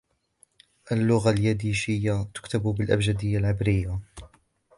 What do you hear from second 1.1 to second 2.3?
اليديشية